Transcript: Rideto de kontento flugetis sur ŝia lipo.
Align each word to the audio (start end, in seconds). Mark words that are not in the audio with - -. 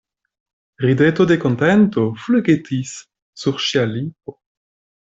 Rideto 0.85 1.27
de 1.31 1.37
kontento 1.43 2.07
flugetis 2.23 2.97
sur 3.45 3.65
ŝia 3.69 3.89
lipo. 3.97 4.39